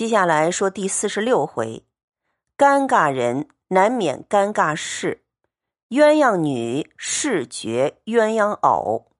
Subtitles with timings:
[0.00, 1.84] 接下来说第四十六回，
[2.56, 5.22] 尴尬人难免尴尬事，
[5.90, 9.08] 鸳鸯女视觉鸳鸯偶。《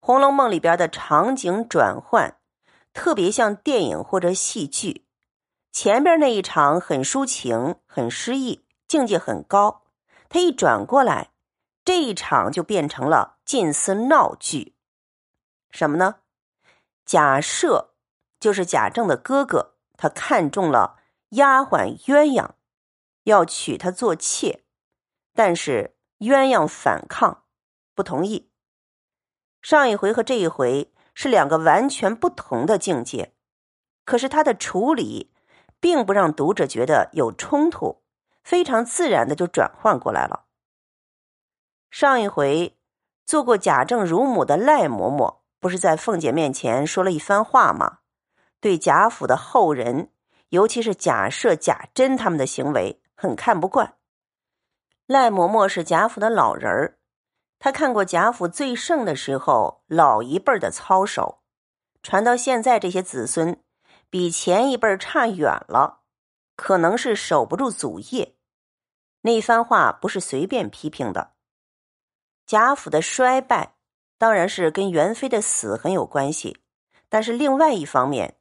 [0.00, 2.36] 红楼梦》里边的场景转换
[2.92, 5.04] 特别像电影或者戏剧，
[5.72, 9.82] 前边那一场很抒情、很诗意，境界很高，
[10.28, 11.32] 他一转过来，
[11.84, 14.76] 这一场就变成了近似闹剧。
[15.72, 16.20] 什么呢？
[17.04, 17.89] 假设。
[18.40, 20.98] 就是贾政的哥哥，他看中了
[21.30, 22.52] 丫鬟鸳鸯，
[23.24, 24.64] 要娶她做妾，
[25.34, 27.44] 但是鸳鸯反抗，
[27.94, 28.50] 不同意。
[29.62, 33.34] 上一回和这一回是两个完全不同的境界，
[34.06, 35.30] 可是他的处理
[35.78, 38.02] 并不让读者觉得有冲突，
[38.42, 40.46] 非常自然的就转换过来了。
[41.90, 42.78] 上一回
[43.26, 47.99] 做过贾政乳母的赖嬷嬷，不是在凤姐面前说了一番话吗？
[48.60, 50.10] 对贾府的后人，
[50.50, 53.96] 尤其是贾赦、贾珍他们的行为很看不惯。
[55.06, 56.98] 赖嬷嬷是贾府的老人儿，
[57.58, 61.42] 他看过贾府最盛的时候老一辈的操守，
[62.02, 63.62] 传到现在这些子孙
[64.08, 66.02] 比前一辈差远了，
[66.54, 68.36] 可能是守不住祖业。
[69.22, 71.32] 那番话不是随便批评的。
[72.46, 73.76] 贾府的衰败
[74.18, 76.58] 当然是跟元妃的死很有关系，
[77.08, 78.36] 但是另外一方面。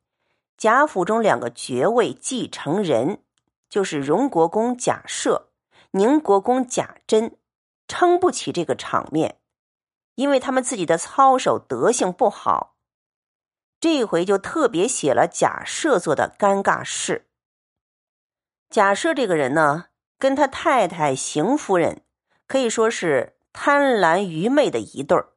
[0.59, 3.23] 贾府中两个爵位继承人，
[3.69, 5.43] 就是荣国公贾赦、
[5.91, 7.37] 宁国公贾珍，
[7.87, 9.39] 撑不起这个场面，
[10.15, 12.75] 因为他们自己的操守德行不好。
[13.79, 17.29] 这回就特别写了贾赦做的尴尬事。
[18.69, 19.85] 贾赦这个人呢，
[20.17, 22.03] 跟他太太邢夫人
[22.47, 25.29] 可以说是贪婪愚昧的一对儿。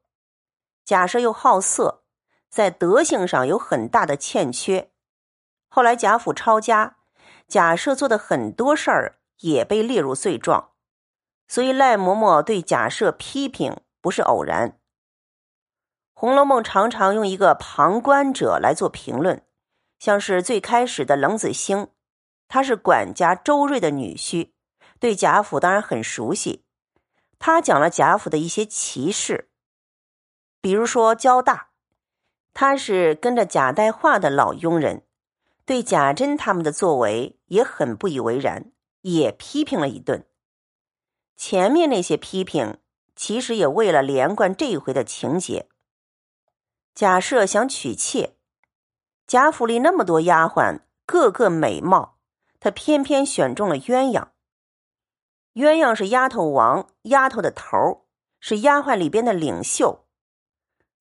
[0.85, 2.03] 贾赦又好色，
[2.51, 4.89] 在德性上有很大的欠缺。
[5.75, 6.99] 后来贾府抄家，
[7.49, 10.73] 贾赦做的很多事儿也被列入罪状，
[11.49, 14.73] 所以赖嬷嬷对贾赦批评不是偶然。
[16.13, 19.47] 《红楼梦》常常用一个旁观者来做评论，
[19.99, 21.89] 像是最开始的冷子兴，
[22.49, 24.53] 他是管家周瑞的女婿，
[25.01, 26.67] 对贾府当然很熟悉。
[27.39, 29.49] 他讲了贾府的一些奇事，
[30.61, 31.71] 比如说焦大，
[32.53, 35.07] 他是跟着贾代化的老佣人。
[35.65, 40.27] 对贾珍他们的作为也很不以为然，也批评了一顿。
[41.37, 42.79] 前面那些批评，
[43.17, 45.69] 其实也为了连贯这一回的情节。
[46.95, 48.37] 贾赦想娶妾，
[49.27, 52.19] 贾府里那么多丫鬟，个个美貌，
[52.61, 54.29] 他偏偏选中了鸳鸯。
[55.55, 58.01] 鸳鸯是丫头王，丫头的头儿
[58.41, 60.07] 是丫鬟里边的领袖。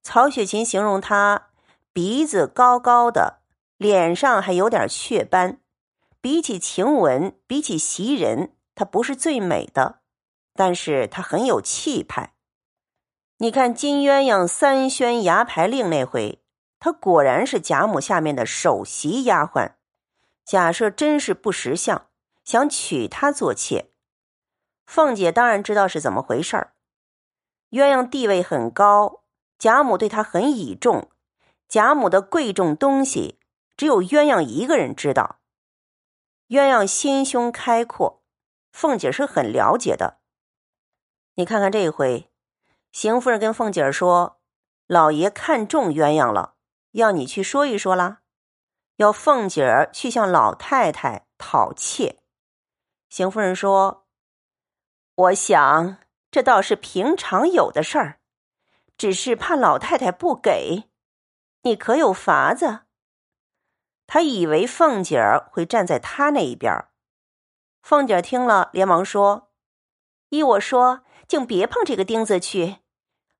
[0.01, 1.49] 曹雪芹形容她
[1.91, 3.41] 鼻子高高的。
[3.81, 5.59] 脸上还有点雀斑，
[6.21, 10.01] 比起晴雯，比起袭人，她不是最美的，
[10.53, 12.35] 但是她很有气派。
[13.37, 16.43] 你看金鸳鸯三宣牙牌令那回，
[16.79, 19.71] 她果然是贾母下面的首席丫鬟。
[20.45, 22.05] 假设真是不识相，
[22.43, 23.89] 想娶她做妾。
[24.85, 26.73] 凤姐当然知道是怎么回事儿。
[27.71, 29.23] 鸳鸯地位很高，
[29.57, 31.09] 贾母对她很倚重，
[31.67, 33.39] 贾母的贵重东西。
[33.75, 35.39] 只有鸳鸯一个人知道。
[36.49, 38.21] 鸳鸯心胸开阔，
[38.71, 40.19] 凤姐是很了解的。
[41.35, 42.29] 你看看这一回，
[42.91, 44.41] 邢夫人跟凤姐说
[44.85, 46.55] ：“老爷看中鸳鸯了，
[46.91, 48.21] 要你去说一说啦，
[48.97, 52.19] 要凤姐儿去向老太太讨妾。”
[53.09, 54.05] 邢夫人说
[55.15, 55.97] ：“我想
[56.29, 58.19] 这倒是平常有的事儿，
[58.97, 60.89] 只是怕老太太不给，
[61.61, 62.81] 你可有法子？”
[64.13, 66.69] 他以为凤姐儿会站在他那一边
[67.81, 69.47] 凤姐儿听了，连忙说
[70.27, 70.99] ：“依我说，
[71.29, 72.79] 竟别碰这个钉子去。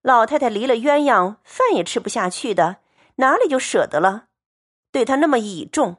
[0.02, 2.78] 老太太离了鸳鸯，饭也吃不下去的，
[3.16, 4.28] 哪里就舍得了？
[4.94, 5.98] 对她那么倚重，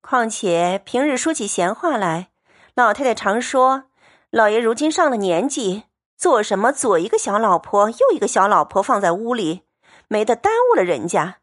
[0.00, 2.30] 况且平日说起闲话来，
[2.72, 3.84] 老太太常说，
[4.30, 5.82] 老爷如今上了年纪，
[6.16, 9.64] 做什么左一个小老婆，右一个小老婆放在屋里，
[10.08, 11.40] 没得耽误了人家，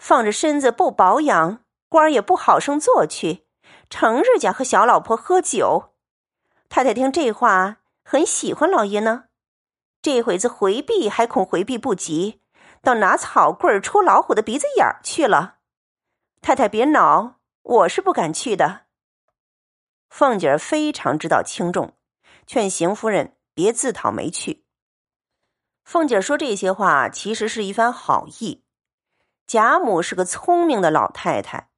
[0.00, 1.60] 放着身子不保养。”
[1.90, 3.48] 官儿也不好生做去，
[3.90, 5.96] 成日家和小老婆喝酒。
[6.68, 9.24] 太太听这话，很喜欢老爷呢。
[10.00, 12.42] 这会子回避还恐回避不及，
[12.80, 15.56] 倒拿草棍戳老虎的鼻子眼儿去了。
[16.40, 18.82] 太太别恼，我是不敢去的。
[20.08, 21.96] 凤姐儿非常知道轻重，
[22.46, 24.64] 劝邢夫人别自讨没趣。
[25.84, 28.62] 凤姐儿说这些话，其实是一番好意。
[29.48, 31.69] 贾母是个聪明的老太太。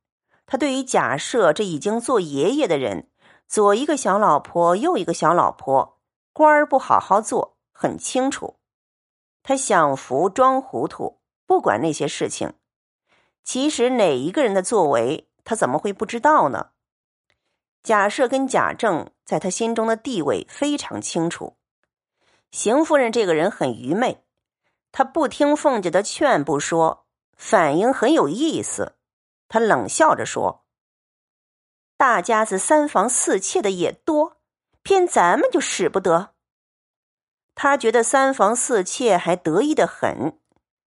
[0.47, 3.09] 他对于贾赦这已经做爷爷的人，
[3.49, 5.99] 左一个小老婆，右一个小老婆，
[6.33, 8.57] 官儿不好好做，很清楚。
[9.43, 12.55] 他享福装糊涂，不管那些事情。
[13.45, 16.71] 其实哪一个人的作为，他怎么会不知道呢？
[17.83, 21.57] 贾赦跟贾政在他心中的地位非常清楚。
[22.53, 24.23] 邢夫人这个人很愚昧，
[24.93, 27.07] 她不听凤姐的劝不说，
[27.37, 28.95] 反应很有意思。
[29.53, 30.65] 他冷笑着说
[31.99, 34.41] ：“大家子三房四妾的也多，
[34.83, 36.33] 偏咱们就使不得。”
[37.55, 40.41] 他觉得三房四妾还得意的很，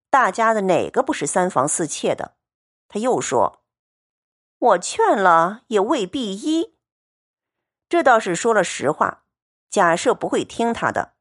[0.09, 2.37] 大家子哪个不是三房四妾的？
[2.87, 3.63] 他又说
[4.57, 6.75] ：“我劝了也未必依。”
[7.87, 9.25] 这倒是说了实话，
[9.69, 11.13] 贾赦不会听他的。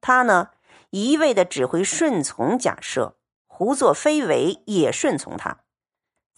[0.00, 0.52] 他呢，
[0.88, 3.16] 一味的只会顺从贾赦，
[3.46, 5.64] 胡作非为也顺从他。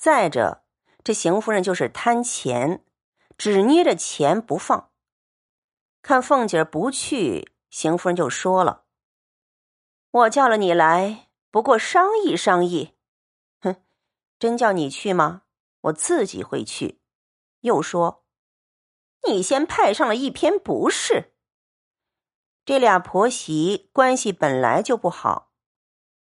[0.03, 0.65] 再者，
[1.05, 2.85] 这邢夫人就是贪钱，
[3.39, 4.91] 只捏着钱不放。
[6.03, 8.87] 看凤姐不去，邢夫人就说了
[10.11, 12.97] ：“我叫了你来，不过商议商议。
[13.61, 13.77] 哼，
[14.41, 15.43] 真叫你去吗？
[15.83, 17.01] 我自己会去。”
[17.63, 18.25] 又说。
[19.29, 21.37] 你先派上了一篇不是。
[22.65, 25.53] 这俩婆媳关系本来就不好，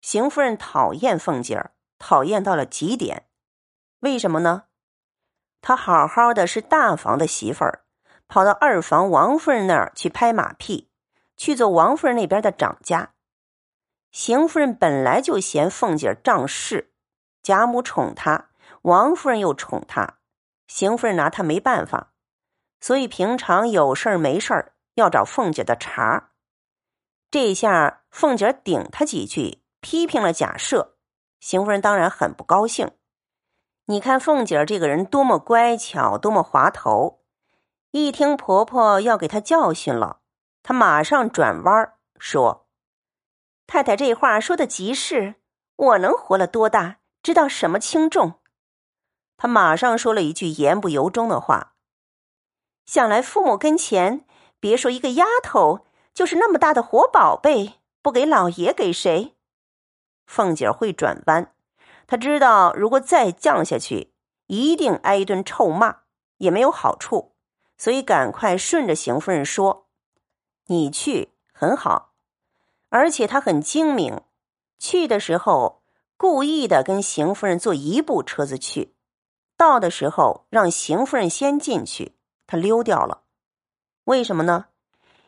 [0.02, 3.27] 邢夫人讨厌凤姐儿，讨厌到了极点。
[4.00, 4.64] 为什么呢？
[5.62, 7.84] 她好好的是大房的媳妇儿，
[8.28, 10.90] 跑到二房王夫人那儿去拍马屁，
[11.36, 13.14] 去做王夫人那边的掌家。
[14.12, 16.94] 邢夫人本来就嫌凤姐儿仗势，
[17.42, 18.50] 贾母宠她，
[18.84, 20.20] 王夫人又宠她，
[20.68, 22.14] 邢夫人拿她没办法。
[22.80, 26.30] 所以平常有事儿没事儿要找凤姐的茬儿
[27.32, 30.92] 这下凤姐顶他几句，批评了贾赦，
[31.40, 32.92] 邢夫人当然很不高兴。
[33.90, 37.22] 你看凤姐儿这个人多么乖巧，多么滑头，
[37.92, 40.20] 一听婆婆要给她教训了，
[40.62, 42.68] 她马上转弯说
[43.66, 45.36] ：“太太这话说的极是，
[45.78, 48.42] 我能活了多大，知道什么轻重。”
[49.38, 51.76] 她马上说了一句言不由衷的话。
[52.86, 54.26] 想来父母跟前，
[54.60, 59.38] 别说一个丫头，就是那么大的活宝贝，不给老爷给谁？
[60.26, 61.54] 凤姐儿会转弯，
[62.08, 64.14] 他知道如果再降下去，
[64.48, 65.98] 一定挨一顿臭骂，
[66.38, 67.36] 也没有好处，
[67.78, 69.88] 所以赶快顺着邢夫人说
[70.68, 72.14] ：“你去很好。”
[72.90, 74.22] 而且他很精明，
[74.80, 75.84] 去的时候
[76.16, 78.96] 故意的跟邢夫人坐一部车子去，
[79.58, 82.16] 到的时候让邢夫人先进去。
[82.48, 83.24] 他溜掉了，
[84.06, 84.68] 为什么呢？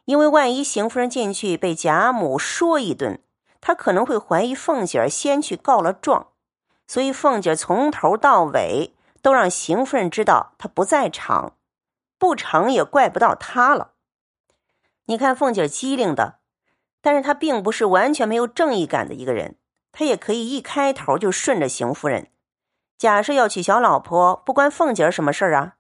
[0.06, 3.22] 因为万一邢夫人进去被贾母说一顿，
[3.60, 6.29] 他可能会怀疑凤姐儿先去告了状，
[6.90, 11.54] 所以凤姐从头到尾都让邢夫人知道她不在场，
[12.18, 13.92] 不成也怪不到她了。
[15.06, 16.40] 你看凤姐机灵的，
[17.00, 19.58] 但是她并不是完全没有正义感的一个人，
[19.92, 22.32] 她也可以一开头就顺着邢夫人。
[22.98, 25.76] 假设要娶小老婆，不关凤姐儿什么事儿啊？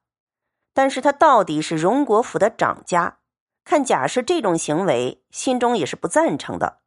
[0.75, 3.17] 但是她到底是荣国府的长家，
[3.65, 6.81] 看贾氏这种行为，心中也是不赞成的。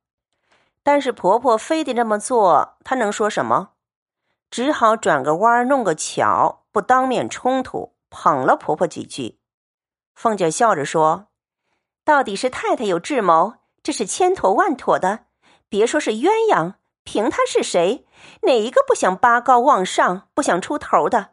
[0.84, 3.70] 但是婆婆非得这么做，她能说什么？
[4.52, 9.40] 只好转个弯弄个巧，不当面冲突，捧了婆婆几句。
[10.14, 11.28] 凤姐笑着说
[12.04, 15.20] ：“到底是太太有智谋，这是千妥万妥的。
[15.70, 18.06] 别说是鸳鸯，凭她是谁，
[18.42, 21.30] 哪一个不想拔高往上，不想出头的？”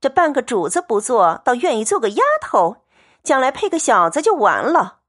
[0.00, 2.84] 这半个主子不做，倒愿意做个丫头，
[3.24, 5.00] 将来配个小子就完了。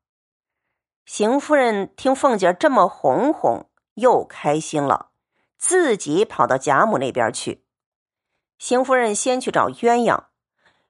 [1.06, 5.11] 邢夫人听凤姐这么哄哄，又开心了，
[5.62, 7.64] 自己跑到贾母那边去。
[8.58, 10.24] 邢夫人先去找鸳鸯，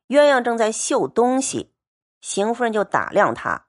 [0.08, 1.74] 鸳鸯正在绣东西，
[2.22, 3.66] 邢夫人就打量她，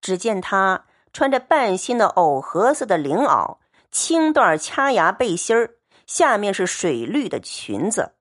[0.00, 3.58] 只见她穿着半新的藕荷色的绫袄，
[3.90, 8.14] 青缎掐牙背心儿，下面是水绿的裙子。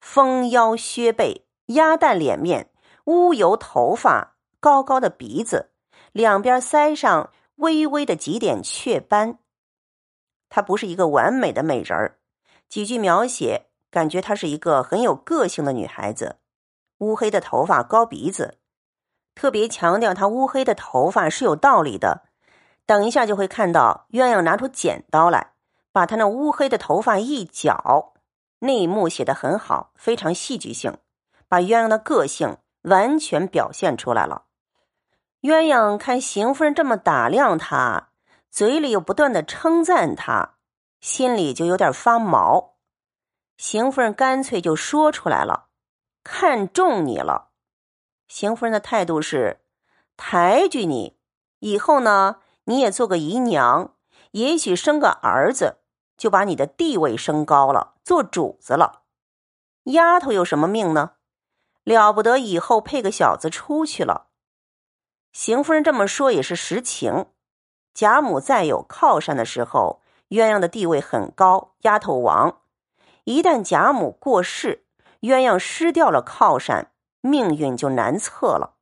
[0.00, 2.70] 丰腰削背，鸭蛋脸面，
[3.04, 5.72] 乌油头发，高高的鼻子，
[6.12, 9.40] 两边腮上微微的几点雀斑。
[10.48, 12.18] 她不是一个完美的美人儿，
[12.68, 16.36] 几句描写感觉她是一个很有个性的女孩子。
[16.98, 18.58] 乌黑的头发，高鼻子，
[19.34, 22.22] 特别强调她乌黑的头发是有道理的。
[22.86, 25.52] 等一下就会看到鸳鸯拿出剪刀来，
[25.92, 28.14] 把她那乌黑的头发一绞。
[28.60, 30.96] 那一幕写的很好，非常戏剧性，
[31.48, 34.44] 把鸳鸯的个性完全表现出来了。
[35.42, 38.08] 鸳鸯看邢夫人这么打量他，
[38.56, 40.54] 嘴里又不断的称赞他，
[41.02, 42.76] 心里就有点发毛。
[43.58, 45.68] 邢夫人干脆就说出来了
[46.24, 47.50] ：“看中你了。
[48.28, 49.60] 邢夫人的态度是
[50.16, 51.18] 抬举你，
[51.58, 53.94] 以后呢，你也做个姨娘，
[54.30, 55.80] 也许生个儿子，
[56.16, 59.02] 就把你的地位升高了，做主子了。
[59.82, 61.16] 丫头有什么命呢？
[61.84, 64.28] 了不得，以后配个小子出去了。
[65.34, 67.26] 邢夫人这么说也是实情。
[67.96, 72.60] 贾母在有靠山的时候，鸳鸯的地位很高，丫头王。
[73.24, 74.84] 一旦贾母过世，
[75.22, 78.74] 鸳鸯失掉了靠山，命运就难测了。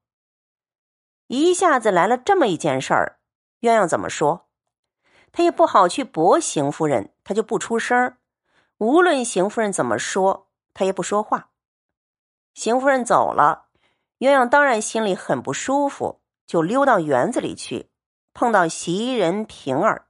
[1.28, 3.20] 一下子来了这么一件事儿，
[3.60, 4.48] 鸳鸯怎么说？
[5.30, 8.16] 他也不好去驳邢夫人，他就不出声
[8.78, 11.50] 无论邢夫人怎么说，他也不说话。
[12.52, 13.66] 邢夫人走了，
[14.18, 17.92] 鸳鸯当然心里很不舒服，就溜到园子里去，
[18.34, 20.08] 碰到袭人、平儿，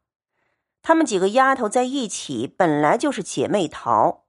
[0.83, 4.25] 她们几个丫头在一起，本来就是姐妹淘。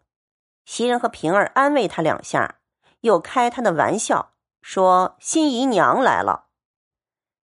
[0.65, 2.59] 袭人和平儿安慰她两下，
[2.99, 6.47] 又开她的玩笑，说新姨娘来了。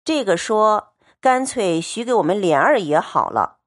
[0.04, 3.60] 这个说干脆许给我们莲儿也好了，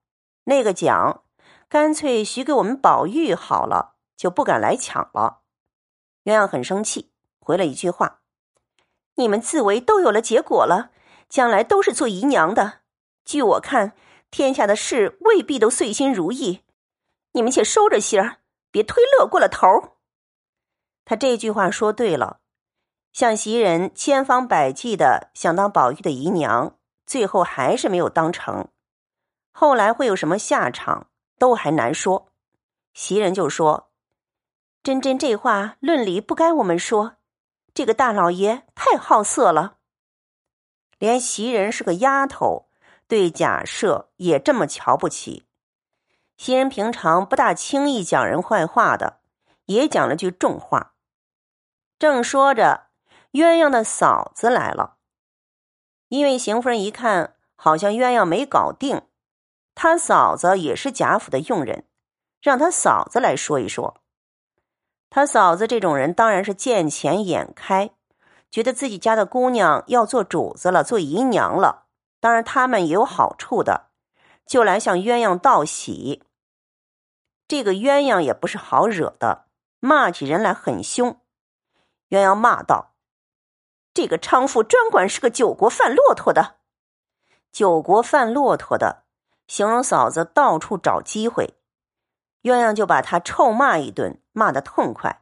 [0.45, 1.23] 那个讲
[1.68, 5.40] 干脆许给我们宝玉好了，就不敢来抢了。
[6.25, 8.21] 鸳鸯很生气，回了一句话
[9.16, 10.90] ：“你们自为都有了结果了，
[11.28, 12.80] 将来都是做姨娘的。
[13.25, 13.95] 据我看，
[14.30, 16.62] 天下的事未必都遂心如意，
[17.33, 18.38] 你们且收着心儿，
[18.71, 19.66] 别推乐过了头。”
[21.04, 22.40] 他这句话说对了，
[23.12, 28.68] 像袭人千方百计的想当宝玉的姨娘，最后还是没有当成。
[29.52, 32.28] 后来会有什么下场，都还难说。
[32.92, 33.90] 袭人就说。
[34.83, 37.16] 真真这话论理不该我们说，
[37.75, 39.75] 这个大老爷太好色了。
[40.99, 42.69] 连袭人是个丫头，
[43.07, 45.47] 对贾赦也这么瞧不起。
[46.37, 49.21] 袭人平常不大轻易讲人坏话的，
[49.67, 50.95] 也讲了句重话。
[51.99, 52.88] 正说着，
[53.33, 54.97] 鸳鸯的嫂子来了，
[56.09, 59.03] 因为邢夫人一看好像鸳鸯没搞定，
[59.75, 61.87] 她嫂子也是贾府的佣人，
[62.43, 64.03] 让她嫂子来说一说。
[65.09, 67.91] 他嫂子这种人当然是见钱眼开，
[68.57, 71.89] 觉得自己家的姑娘要做主子了，做姨娘了，
[72.21, 73.91] 当然他们也有好处的，
[74.47, 76.23] 就来向鸳鸯道喜。
[77.47, 79.45] 这个鸳鸯也不是好惹的，
[79.79, 81.21] 骂起人来很凶。
[82.09, 82.95] 鸳鸯骂道
[83.93, 86.55] ：“这个娼妇专管是个酒国贩骆驼的，
[87.53, 89.05] 酒国贩骆驼的，
[89.47, 91.59] 形容嫂子到处找机会。”
[92.41, 95.21] 鸳鸯就把他臭骂一顿，骂得痛快。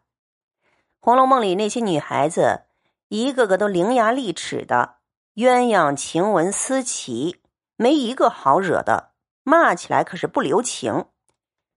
[1.00, 2.66] 《红楼梦》里那些女孩子，
[3.08, 4.96] 一个个都伶牙俐齿的，
[5.34, 7.42] 鸳鸯晴雯思琪，
[7.76, 11.06] 没一个好惹的，骂起来可是不留情。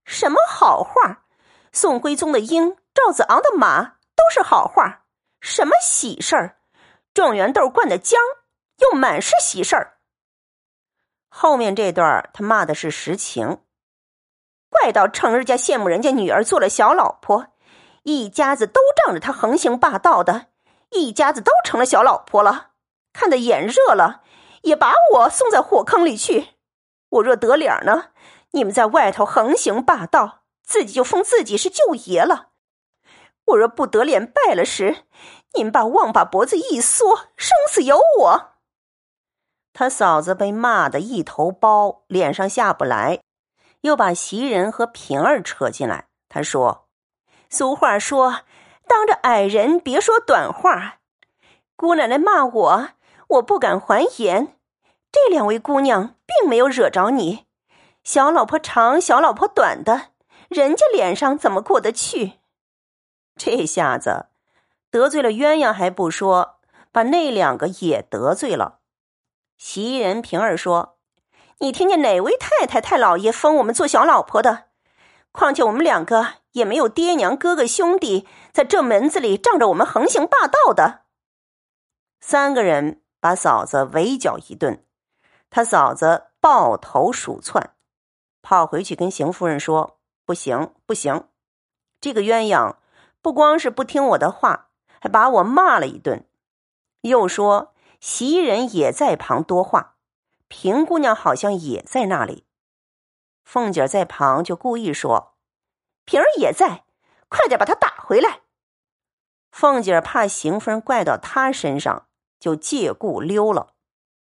[0.05, 1.25] 什么好话？
[1.73, 5.05] 宋徽宗的鹰，赵子昂的马，都是好话。
[5.39, 6.57] 什么喜事儿？
[7.13, 8.15] 状元豆灌的浆，
[8.77, 9.97] 又满是喜事儿。
[11.29, 13.59] 后面这段他骂的是实情。
[14.69, 17.47] 怪到成日家羡慕人家女儿做了小老婆，
[18.03, 20.47] 一家子都仗着他横行霸道的，
[20.91, 22.71] 一家子都成了小老婆了，
[23.13, 24.23] 看得眼热了，
[24.61, 26.55] 也把我送在火坑里去。
[27.09, 28.11] 我若得脸呢，
[28.51, 32.51] 你们在外头横行霸道，自己就封自己是舅爷了；
[33.45, 35.05] 我若不得脸败了时，
[35.55, 38.51] 你们把旺把脖子一缩，生死由我。
[39.73, 43.19] 他嫂子被骂得一头包，脸上下不来。
[43.81, 46.07] 又把袭人和平儿扯进来。
[46.27, 46.87] 他说
[47.47, 48.41] ：“俗话说，
[48.87, 50.99] 当着矮人别说短话。
[51.75, 52.89] 姑奶奶骂我，
[53.27, 54.55] 我不敢还言。
[55.11, 57.45] 这两位姑娘并没有惹着你。
[58.03, 60.07] 小老婆长，小老婆短的，
[60.47, 62.33] 人家脸上怎么过得去？
[63.35, 64.27] 这下子
[64.89, 66.59] 得罪了鸳鸯还不说，
[66.91, 68.79] 把那两个也得罪了。”
[69.57, 70.95] 袭人、平儿说。
[71.59, 74.65] 你听见哪位太太、太老爷封我们做小老婆的？
[75.31, 81.05] 况且我们两个也没有爹娘、哥哥、兄弟在这门子里仗着我们横行霸道的。
[82.19, 84.83] 三个人把嫂子围剿一顿，
[85.49, 87.75] 他嫂子抱头鼠窜，
[88.41, 91.27] 跑回去跟邢夫人说：“不行，不行！
[92.01, 92.75] 这个鸳鸯
[93.21, 96.25] 不光是不听我的话，还把我骂了一顿，
[97.01, 99.93] 又说袭人也在旁多话。”
[100.49, 102.45] 平姑娘好像也在那里，
[103.43, 105.33] 凤姐在旁就故意说
[106.07, 106.85] ：“平儿也在，
[107.27, 108.39] 快点把她打回来。”
[109.51, 112.07] 凤姐怕邢夫人怪到她身上，
[112.39, 113.73] 就借故溜了，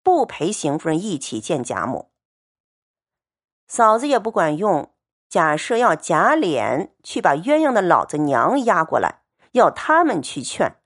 [0.02, 2.10] 不陪邢夫人一起见贾母。
[3.66, 4.92] 嫂子也不管用，
[5.28, 9.22] 假设要贾琏去把鸳鸯的老子娘押过来，
[9.52, 10.76] 要他们去劝。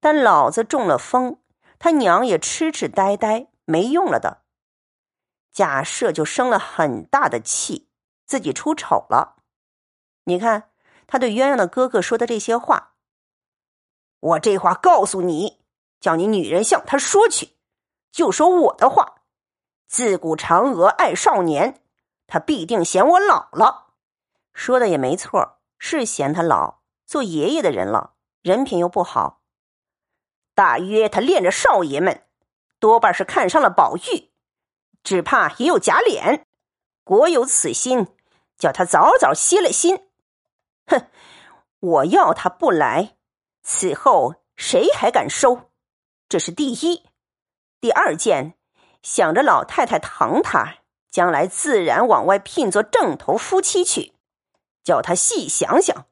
[0.00, 1.40] 但老子中了风，
[1.78, 4.44] 他娘也痴痴呆呆，没用了的。
[5.52, 7.88] 贾赦就生了很大的气，
[8.24, 9.37] 自己出丑了。
[10.28, 10.70] 你看
[11.06, 12.92] 他对鸳鸯的哥哥说的这些话，
[14.20, 15.62] 我这话告诉你，
[16.00, 17.56] 叫你女人向他说去，
[18.12, 19.22] 就说我的话。
[19.86, 21.80] 自古嫦娥爱少年，
[22.26, 23.94] 他必定嫌我老了。
[24.52, 29.40] 说的也没错，是嫌他老，做爷爷的人了，人品又不好。
[30.54, 32.26] 大约他恋着少爷们，
[32.78, 34.30] 多半是看上了宝玉，
[35.02, 36.46] 只怕也有假脸。
[37.02, 38.08] 果有此心，
[38.58, 40.04] 叫他早早歇了心。
[40.88, 41.06] 哼，
[41.80, 43.16] 我要他不来，
[43.62, 45.70] 此后谁还敢收？
[46.28, 47.04] 这是第一。
[47.80, 48.54] 第二件，
[49.02, 50.78] 想着老太太疼他，
[51.10, 54.14] 将来自然往外聘做正头夫妻去。
[54.82, 56.06] 叫他细想想，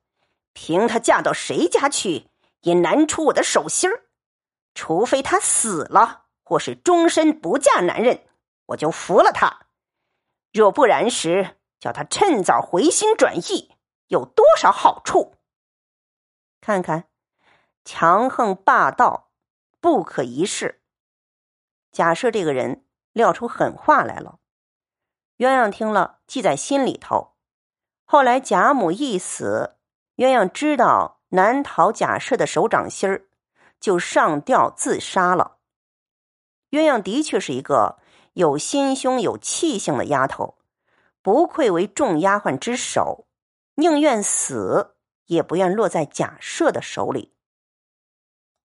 [0.53, 2.29] 凭他嫁到谁家去，
[2.61, 4.05] 也难出我的手心儿。
[4.75, 8.27] 除非他死了，或是终身不嫁男人，
[8.67, 9.67] 我就服了他；
[10.53, 13.75] 若不然时，叫他趁早回心转意，
[14.09, 15.35] 有多少好处？
[16.61, 17.09] 看看，
[17.85, 19.31] 强横霸道，
[19.81, 20.83] 不可一世。
[21.93, 24.39] 假设这个人撂出狠话来了，
[25.39, 27.35] 鸳鸯听了记在心里头。
[28.05, 29.77] 后来贾母一死，
[30.17, 33.27] 鸳鸯知道难逃贾赦的手掌心儿。
[33.79, 35.59] 就上吊自杀了。
[36.71, 37.99] 鸳鸯的确是一个
[38.33, 40.57] 有心胸、有气性的丫头，
[41.21, 43.27] 不愧为众丫鬟之首，
[43.77, 47.36] 宁愿死也不愿落在假设的手里。